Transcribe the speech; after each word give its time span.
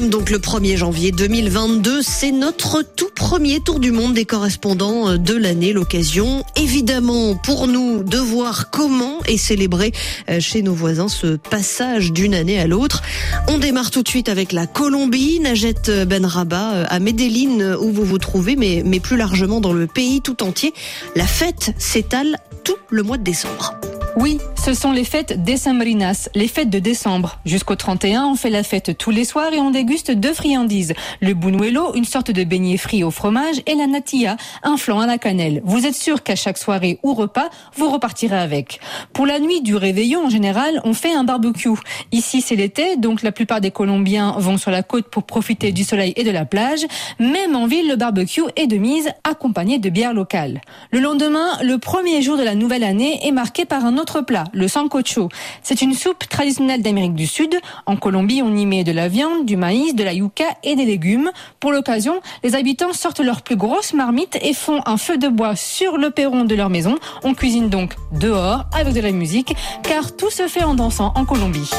sommes 0.00 0.10
donc 0.10 0.28
le 0.28 0.38
1er 0.38 0.76
janvier 0.76 1.10
2022. 1.10 2.02
C'est 2.02 2.30
notre 2.30 2.82
tout 2.82 3.08
premier 3.14 3.60
tour 3.60 3.80
du 3.80 3.92
monde 3.92 4.12
des 4.12 4.26
correspondants 4.26 5.16
de 5.16 5.34
l'année. 5.34 5.72
L'occasion, 5.72 6.44
évidemment, 6.54 7.34
pour 7.34 7.66
nous 7.66 8.02
de 8.02 8.18
voir 8.18 8.68
comment 8.68 9.20
est 9.24 9.38
célébré 9.38 9.92
euh, 10.28 10.38
chez 10.38 10.60
nos 10.60 10.74
voisins 10.74 11.08
ce 11.08 11.36
passage 11.36 12.12
d'une 12.12 12.34
année 12.34 12.58
à 12.58 12.66
l'autre. 12.66 13.00
On 13.48 13.56
démarre 13.56 13.90
tout 13.90 14.02
de 14.02 14.08
suite 14.08 14.28
avec 14.28 14.52
la 14.52 14.66
Colombie. 14.66 15.40
Najette 15.40 15.90
Benraba 16.06 16.74
euh, 16.74 16.84
à 16.90 16.98
Medellin 16.98 17.76
où 17.80 17.90
vous 17.90 18.04
vous 18.04 18.18
trouvez, 18.18 18.54
mais, 18.54 18.82
mais 18.84 19.00
plus 19.00 19.16
largement 19.16 19.62
dans 19.62 19.72
le 19.72 19.86
pays 19.86 20.20
tout 20.20 20.42
entier. 20.42 20.74
La 21.14 21.26
fête 21.26 21.72
s'étale 21.78 22.36
tout 22.64 22.76
le 22.90 23.02
mois 23.02 23.16
de 23.16 23.24
décembre. 23.24 23.72
Oui, 24.18 24.38
ce 24.56 24.72
sont 24.72 24.92
les 24.92 25.04
fêtes 25.04 25.44
décembrinas, 25.44 26.30
les 26.34 26.48
fêtes 26.48 26.70
de 26.70 26.78
décembre. 26.78 27.38
Jusqu'au 27.44 27.74
31, 27.74 28.24
on 28.24 28.34
fait 28.34 28.48
la 28.48 28.62
fête 28.62 28.96
tous 28.96 29.10
les 29.10 29.26
soirs 29.26 29.52
et 29.52 29.60
on 29.60 29.70
déguste 29.70 30.10
deux 30.10 30.32
friandises. 30.32 30.94
Le 31.20 31.34
buñuelo, 31.34 31.94
une 31.94 32.06
sorte 32.06 32.30
de 32.30 32.42
beignet 32.42 32.78
frit 32.78 33.04
au 33.04 33.10
fromage, 33.10 33.56
et 33.66 33.74
la 33.74 33.86
natilla, 33.86 34.38
un 34.62 34.78
flan 34.78 35.00
à 35.00 35.06
la 35.06 35.18
cannelle. 35.18 35.60
Vous 35.66 35.84
êtes 35.84 35.94
sûr 35.94 36.22
qu'à 36.22 36.34
chaque 36.34 36.56
soirée 36.56 36.98
ou 37.02 37.12
repas, 37.12 37.50
vous 37.76 37.90
repartirez 37.90 38.38
avec. 38.38 38.80
Pour 39.12 39.26
la 39.26 39.38
nuit 39.38 39.60
du 39.60 39.76
réveillon, 39.76 40.24
en 40.24 40.30
général, 40.30 40.80
on 40.84 40.94
fait 40.94 41.12
un 41.12 41.24
barbecue. 41.24 41.68
Ici, 42.10 42.40
c'est 42.40 42.56
l'été, 42.56 42.96
donc 42.96 43.22
la 43.22 43.32
plupart 43.32 43.60
des 43.60 43.70
Colombiens 43.70 44.34
vont 44.38 44.56
sur 44.56 44.70
la 44.70 44.82
côte 44.82 45.08
pour 45.10 45.24
profiter 45.24 45.72
du 45.72 45.84
soleil 45.84 46.14
et 46.16 46.24
de 46.24 46.30
la 46.30 46.46
plage. 46.46 46.86
Même 47.18 47.54
en 47.54 47.66
ville, 47.66 47.86
le 47.86 47.96
barbecue 47.96 48.44
est 48.56 48.66
de 48.66 48.78
mise, 48.78 49.10
accompagné 49.24 49.78
de 49.78 49.90
bière 49.90 50.14
locale. 50.14 50.62
Le 50.90 51.00
lendemain, 51.00 51.50
le 51.62 51.76
premier 51.76 52.22
jour 52.22 52.38
de 52.38 52.42
la 52.42 52.54
nouvelle 52.54 52.82
année 52.82 53.20
est 53.22 53.32
marqué 53.32 53.66
par 53.66 53.84
un 53.84 53.98
autre 53.98 54.05
plat, 54.22 54.44
le 54.52 54.68
sancocho. 54.68 55.28
C'est 55.62 55.82
une 55.82 55.94
soupe 55.94 56.28
traditionnelle 56.28 56.82
d'Amérique 56.82 57.14
du 57.14 57.26
Sud. 57.26 57.54
En 57.86 57.96
Colombie, 57.96 58.42
on 58.42 58.56
y 58.56 58.66
met 58.66 58.84
de 58.84 58.92
la 58.92 59.08
viande, 59.08 59.44
du 59.44 59.56
maïs, 59.56 59.94
de 59.94 60.04
la 60.04 60.12
yuca 60.12 60.44
et 60.62 60.76
des 60.76 60.84
légumes. 60.84 61.30
Pour 61.60 61.72
l'occasion, 61.72 62.20
les 62.42 62.54
habitants 62.54 62.92
sortent 62.92 63.20
leurs 63.20 63.42
plus 63.42 63.56
grosses 63.56 63.92
marmites 63.92 64.38
et 64.42 64.54
font 64.54 64.80
un 64.86 64.96
feu 64.96 65.18
de 65.18 65.28
bois 65.28 65.56
sur 65.56 65.98
le 65.98 66.10
perron 66.10 66.44
de 66.44 66.54
leur 66.54 66.70
maison. 66.70 66.96
On 67.24 67.34
cuisine 67.34 67.68
donc 67.68 67.94
dehors 68.12 68.64
avec 68.72 68.94
de 68.94 69.00
la 69.00 69.12
musique, 69.12 69.54
car 69.82 70.16
tout 70.16 70.30
se 70.30 70.48
fait 70.48 70.64
en 70.64 70.74
dansant 70.74 71.12
en 71.16 71.24
Colombie. 71.24 71.70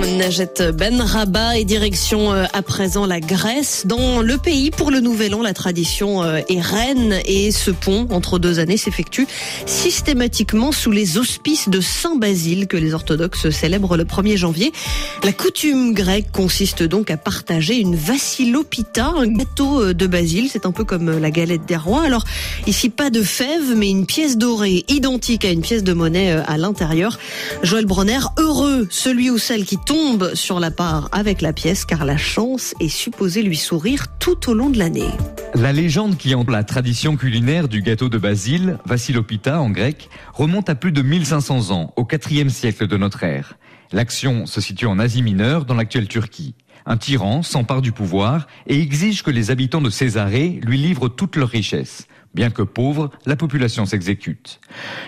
Najette 0.00 0.72
Ben 0.74 1.00
Rabat 1.00 1.56
et 1.58 1.64
direction 1.64 2.32
euh, 2.32 2.44
à 2.52 2.62
présent 2.62 3.06
la 3.06 3.20
Grèce. 3.20 3.86
Dans 3.86 4.22
le 4.22 4.38
pays, 4.38 4.70
pour 4.70 4.90
le 4.90 5.00
Nouvel 5.00 5.34
An, 5.34 5.42
la 5.42 5.54
tradition 5.54 6.22
euh, 6.22 6.40
est 6.48 6.60
reine 6.60 7.20
et 7.26 7.52
ce 7.52 7.70
pont 7.70 8.08
entre 8.10 8.40
deux 8.40 8.58
années 8.58 8.76
s'effectue 8.76 9.26
systématiquement 9.66 10.72
sous 10.72 10.90
les 10.90 11.16
auspices 11.16 11.68
de 11.68 11.80
Saint 11.80 12.16
Basile 12.16 12.66
que 12.66 12.76
les 12.76 12.92
orthodoxes 12.92 13.50
célèbrent 13.50 13.96
le 13.96 14.04
1er 14.04 14.36
janvier. 14.36 14.72
La 15.22 15.32
coutume 15.32 15.94
grecque 15.94 16.30
consiste 16.32 16.82
donc 16.82 17.10
à 17.10 17.16
partager 17.16 17.78
une 17.78 17.94
vassilopita, 17.94 19.12
un 19.16 19.28
gâteau 19.28 19.80
euh, 19.80 19.94
de 19.94 20.06
Basile. 20.06 20.48
C'est 20.50 20.66
un 20.66 20.72
peu 20.72 20.84
comme 20.84 21.18
la 21.18 21.30
galette 21.30 21.66
des 21.66 21.76
rois. 21.76 22.02
Alors 22.02 22.24
ici, 22.66 22.88
pas 22.88 23.10
de 23.10 23.22
fèves, 23.22 23.74
mais 23.76 23.90
une 23.90 24.06
pièce 24.06 24.36
dorée 24.38 24.84
identique 24.88 25.44
à 25.44 25.50
une 25.50 25.62
pièce 25.62 25.84
de 25.84 25.92
monnaie 25.92 26.32
à 26.32 26.58
l'intérieur. 26.58 27.18
Joël 27.62 27.86
Bronner, 27.86 28.20
heureux, 28.38 28.88
celui 28.90 29.30
ou 29.30 29.38
celle 29.38 29.64
qui 29.64 29.78
tombe 29.84 30.34
sur 30.34 30.60
la 30.60 30.70
part 30.70 31.08
avec 31.12 31.40
la 31.40 31.52
pièce 31.52 31.84
car 31.84 32.04
la 32.04 32.16
chance 32.16 32.74
est 32.80 32.88
supposée 32.88 33.42
lui 33.42 33.56
sourire 33.56 34.06
tout 34.18 34.50
au 34.50 34.54
long 34.54 34.70
de 34.70 34.78
l'année. 34.78 35.10
La 35.54 35.72
légende 35.72 36.16
qui 36.16 36.34
entre 36.34 36.50
la 36.50 36.64
tradition 36.64 37.16
culinaire 37.16 37.68
du 37.68 37.82
gâteau 37.82 38.08
de 38.08 38.18
Basile, 38.18 38.78
Vassilopita 38.86 39.60
en 39.60 39.70
grec, 39.70 40.08
remonte 40.32 40.68
à 40.68 40.74
plus 40.74 40.92
de 40.92 41.02
1500 41.02 41.70
ans, 41.70 41.92
au 41.96 42.06
IVe 42.30 42.48
siècle 42.48 42.86
de 42.86 42.96
notre 42.96 43.22
ère. 43.22 43.54
L'action 43.92 44.46
se 44.46 44.60
situe 44.60 44.86
en 44.86 44.98
Asie 44.98 45.22
mineure, 45.22 45.64
dans 45.64 45.74
l'actuelle 45.74 46.08
Turquie. 46.08 46.54
Un 46.86 46.96
tyran 46.96 47.42
s'empare 47.42 47.82
du 47.82 47.92
pouvoir 47.92 48.46
et 48.66 48.80
exige 48.80 49.22
que 49.22 49.30
les 49.30 49.50
habitants 49.50 49.80
de 49.80 49.90
Césarée 49.90 50.60
lui 50.62 50.78
livrent 50.78 51.08
toutes 51.08 51.36
leurs 51.36 51.48
richesses. 51.48 52.06
Bien 52.34 52.50
que 52.50 52.62
pauvre, 52.62 53.10
la 53.26 53.36
population 53.36 53.86
s'exécute. 53.86 54.60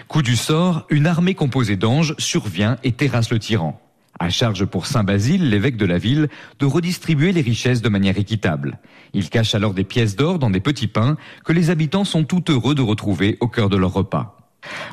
Coup 0.06 0.23
du 0.23 0.37
sort, 0.37 0.87
une 0.91 1.06
armée 1.06 1.34
composée 1.34 1.77
d'anges 1.77 2.15
survient 2.19 2.79
et 2.84 2.93
terrasse 2.93 3.31
le 3.31 3.41
tyran. 3.41 3.81
À 4.19 4.31
charge 4.31 4.65
pour 4.65 4.87
Saint 4.87 5.04
Basile, 5.04 5.50
l'évêque 5.50 5.77
de 5.77 5.84
la 5.84 5.99
ville, 5.99 6.28
de 6.59 6.66
redistribuer 6.66 7.32
les 7.32 7.43
richesses 7.43 7.82
de 7.82 7.88
manière 7.88 8.19
équitable. 8.19 8.78
Il 9.12 9.28
cache 9.28 9.54
alors 9.54 9.75
des 9.75 9.84
pièces 9.84 10.16
d'or 10.16 10.38
dans 10.38 10.50
des 10.50 10.60
petits 10.60 10.87
pains 10.87 11.16
que 11.44 11.53
les 11.53 11.71
habitants 11.71 12.04
sont 12.04 12.25
tout 12.25 12.44
heureux 12.49 12.75
de 12.75 12.82
retrouver 12.82 13.37
au 13.41 13.49
cœur 13.49 13.69
de 13.69 13.76
leur 13.76 13.93
repas. 13.93 14.37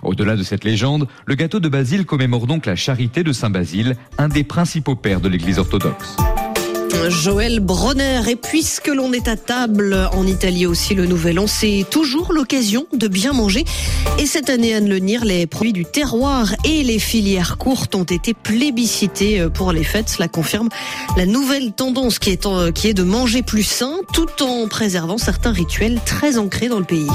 Au-delà 0.03 0.35
de 0.35 0.43
cette 0.43 0.63
légende, 0.63 1.07
le 1.25 1.35
gâteau 1.35 1.59
de 1.59 1.69
Basile 1.69 2.05
commémore 2.05 2.47
donc 2.47 2.65
la 2.65 2.75
charité 2.75 3.23
de 3.23 3.31
Saint 3.31 3.49
Basile, 3.49 3.95
un 4.17 4.27
des 4.27 4.43
principaux 4.43 4.95
pères 4.95 5.21
de 5.21 5.29
l'Église 5.29 5.57
orthodoxe. 5.57 6.17
Joël 7.09 7.59
Bronner. 7.59 8.21
Et 8.29 8.35
puisque 8.35 8.87
l'on 8.87 9.13
est 9.13 9.27
à 9.27 9.35
table 9.35 10.09
en 10.13 10.25
Italie 10.25 10.65
aussi 10.65 10.95
le 10.95 11.05
Nouvel 11.05 11.39
An, 11.39 11.47
c'est 11.47 11.85
toujours 11.89 12.33
l'occasion 12.33 12.85
de 12.93 13.07
bien 13.07 13.33
manger. 13.33 13.65
Et 14.19 14.25
cette 14.25 14.49
année, 14.49 14.73
Anne 14.73 14.89
Lenir, 14.89 15.25
les 15.25 15.47
produits 15.47 15.73
du 15.73 15.85
terroir 15.85 16.53
et 16.63 16.83
les 16.83 16.99
filières 16.99 17.57
courtes 17.57 17.95
ont 17.95 18.03
été 18.03 18.33
plébiscités 18.33 19.47
pour 19.53 19.71
les 19.71 19.83
fêtes. 19.83 20.09
Cela 20.09 20.27
confirme 20.27 20.69
la 21.17 21.25
nouvelle 21.25 21.71
tendance 21.71 22.19
qui 22.19 22.31
est, 22.31 22.73
qui 22.73 22.87
est 22.87 22.93
de 22.93 23.03
manger 23.03 23.41
plus 23.41 23.63
sain 23.63 23.95
tout 24.13 24.43
en 24.43 24.67
préservant 24.67 25.17
certains 25.17 25.51
rituels 25.51 25.99
très 26.05 26.37
ancrés 26.37 26.67
dans 26.67 26.79
le 26.79 26.85
pays. 26.85 27.07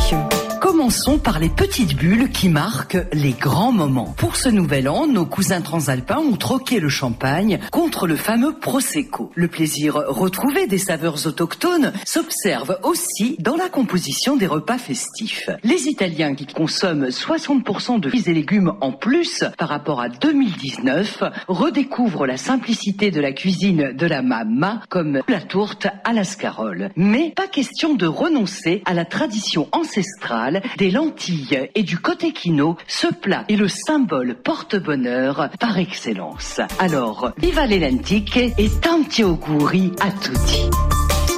Commençons 0.60 1.18
par 1.18 1.38
les 1.38 1.48
petites 1.48 1.94
bulles 1.94 2.30
qui 2.30 2.48
marquent 2.48 2.98
les 3.12 3.32
grands 3.32 3.70
moments. 3.70 4.14
Pour 4.16 4.34
ce 4.36 4.48
nouvel 4.48 4.88
an, 4.88 5.06
nos 5.06 5.24
cousins 5.24 5.60
transalpins 5.60 6.18
ont 6.18 6.36
troqué 6.36 6.80
le 6.80 6.88
champagne 6.88 7.60
contre 7.70 8.06
le 8.06 8.16
fameux 8.16 8.54
Prosecco. 8.54 9.30
Le 9.34 9.46
plaisir 9.46 9.94
retrouvé 9.94 10.66
des 10.66 10.78
saveurs 10.78 11.26
autochtones 11.26 11.92
s'observe 12.04 12.78
aussi 12.82 13.36
dans 13.38 13.56
la 13.56 13.68
composition 13.68 14.36
des 14.36 14.46
repas 14.46 14.78
festifs. 14.78 15.48
Les 15.62 15.86
Italiens 15.86 16.34
qui 16.34 16.46
consomment 16.46 17.08
60% 17.08 18.00
de 18.00 18.08
fruits 18.08 18.24
et 18.26 18.34
légumes 18.34 18.74
en 18.80 18.92
plus 18.92 19.44
par 19.58 19.68
rapport 19.68 20.00
à 20.00 20.08
2019 20.08 21.22
redécouvrent 21.46 22.26
la 22.26 22.36
simplicité 22.36 23.10
de 23.10 23.20
la 23.20 23.32
cuisine 23.32 23.92
de 23.92 24.06
la 24.06 24.22
mamma 24.22 24.80
comme 24.88 25.20
la 25.28 25.40
tourte 25.40 25.86
à 26.04 26.12
la 26.12 26.24
scarole. 26.24 26.90
Mais 26.96 27.32
pas 27.36 27.46
question 27.46 27.94
de 27.94 28.06
renoncer 28.06 28.82
à 28.86 28.94
la 28.94 29.04
tradition 29.04 29.68
ancestrale 29.72 30.47
des 30.78 30.90
lentilles 30.90 31.68
et 31.74 31.82
du 31.82 31.98
cotechino, 31.98 32.76
ce 32.86 33.06
plat 33.08 33.44
est 33.48 33.56
le 33.56 33.68
symbole 33.68 34.36
porte-bonheur 34.42 35.50
par 35.58 35.78
excellence. 35.78 36.60
Alors, 36.78 37.32
viva 37.38 37.66
les 37.66 37.78
lenticchie 37.78 38.52
et 38.58 38.70
tanti 38.80 39.24
auguri 39.24 39.92
a 40.00 40.10
tutti. 40.10 40.68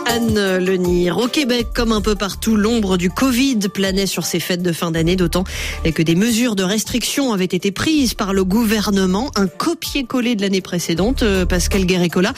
Anne 0.06 0.58
Lenir. 0.58 1.18
Au 1.18 1.28
Québec, 1.28 1.68
comme 1.72 1.92
un 1.92 2.00
peu 2.00 2.16
partout, 2.16 2.56
l'ombre 2.56 2.96
du 2.96 3.10
Covid 3.10 3.58
planait 3.72 4.06
sur 4.06 4.24
ces 4.24 4.40
fêtes 4.40 4.62
de 4.62 4.72
fin 4.72 4.90
d'année, 4.90 5.14
d'autant 5.14 5.44
que 5.84 6.02
des 6.02 6.16
mesures 6.16 6.56
de 6.56 6.64
restriction 6.64 7.32
avaient 7.32 7.44
été 7.44 7.70
prises 7.70 8.14
par 8.14 8.32
le 8.32 8.42
gouvernement. 8.42 9.30
Un 9.36 9.46
copier-coller 9.46 10.34
de 10.34 10.42
l'année 10.42 10.62
précédente, 10.62 11.22
Pascal 11.48 11.84
Guéricola, 11.84 12.32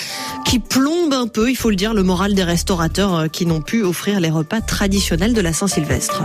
qui 0.45 0.59
plombe 0.59 1.15
un 1.15 1.29
peu, 1.29 1.49
il 1.49 1.57
faut 1.57 1.71
le 1.71 1.77
dire, 1.77 1.95
le 1.95 2.03
moral 2.03 2.35
des 2.35 2.45
restaurateurs 2.45 3.31
qui 3.31 3.47
n'ont 3.47 3.63
pu 3.63 3.83
offrir 3.83 4.21
les 4.21 4.31
repas 4.31 4.61
traditionnels 4.61 5.33
de 5.33 5.41
la 5.41 5.55
Saint-Sylvestre 5.55 6.25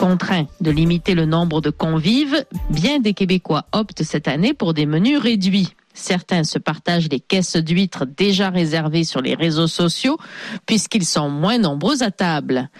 contraints 0.00 0.46
de 0.62 0.70
limiter 0.70 1.14
le 1.14 1.26
nombre 1.26 1.60
de 1.60 1.68
convives, 1.68 2.46
bien 2.70 3.00
des 3.00 3.12
Québécois 3.12 3.66
optent 3.72 4.02
cette 4.02 4.28
année 4.28 4.54
pour 4.54 4.72
des 4.72 4.86
menus 4.86 5.18
réduits. 5.18 5.74
Certains 5.92 6.42
se 6.42 6.58
partagent 6.58 7.10
les 7.10 7.20
caisses 7.20 7.56
d'huîtres 7.56 8.06
déjà 8.06 8.48
réservées 8.48 9.04
sur 9.04 9.20
les 9.20 9.34
réseaux 9.34 9.66
sociaux 9.66 10.16
puisqu'ils 10.64 11.04
sont 11.04 11.28
moins 11.28 11.58
nombreux 11.58 12.02
à 12.02 12.10
table. 12.10 12.70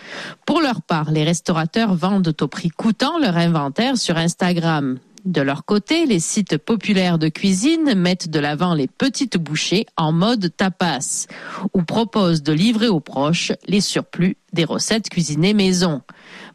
Pour 0.47 0.63
leur 0.63 0.81
part, 0.81 1.11
les 1.11 1.23
restaurateurs 1.23 1.95
vendent 1.95 2.35
au 2.41 2.49
prix 2.49 2.71
coûtant 2.71 3.19
leur 3.19 3.37
inventaire 3.37 3.99
sur 3.99 4.17
Instagram. 4.17 4.99
De 5.25 5.43
leur 5.43 5.65
côté, 5.65 6.07
les 6.07 6.21
sites 6.21 6.57
populaires 6.57 7.19
de 7.19 7.29
cuisine 7.29 7.95
mettent 7.95 8.31
de 8.31 8.39
l'avant 8.39 8.75
les 8.75 8.89
petites 8.89 9.37
bouchées 9.37 9.87
en 9.97 10.13
mode 10.13 10.55
tapas 10.57 11.27
ou 11.75 11.83
proposent 11.83 12.43
de 12.43 12.53
livrer 12.53 12.89
aux 12.89 13.01
proches 13.01 13.53
les 13.67 13.81
surplus 13.81 14.37
des 14.53 14.65
recettes 14.65 15.09
cuisinées 15.11 15.55
maison. 15.55 16.03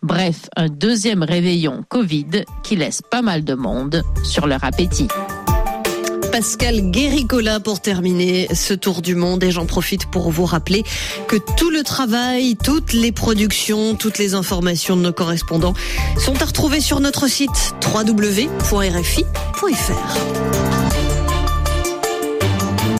Bref, 0.01 0.49
un 0.55 0.67
deuxième 0.67 1.23
réveillon 1.23 1.83
Covid 1.87 2.43
qui 2.63 2.75
laisse 2.75 3.01
pas 3.01 3.21
mal 3.21 3.43
de 3.43 3.53
monde 3.53 4.03
sur 4.23 4.47
leur 4.47 4.63
appétit. 4.63 5.07
Pascal 6.35 6.91
Guéricola 6.91 7.61
pour 7.61 7.79
terminer 7.79 8.49
ce 8.53 8.73
tour 8.73 9.01
du 9.01 9.15
monde 9.15 9.41
et 9.41 9.51
j'en 9.51 9.65
profite 9.65 10.07
pour 10.07 10.31
vous 10.31 10.43
rappeler 10.43 10.83
que 11.29 11.37
tout 11.37 11.69
le 11.69 11.81
travail, 11.81 12.57
toutes 12.61 12.91
les 12.91 13.13
productions, 13.13 13.95
toutes 13.95 14.17
les 14.17 14.33
informations 14.33 14.97
de 14.97 15.01
nos 15.01 15.13
correspondants 15.13 15.75
sont 16.19 16.41
à 16.41 16.45
retrouver 16.45 16.81
sur 16.81 16.99
notre 16.99 17.29
site 17.29 17.73
www.rfi.fr. 17.85 18.45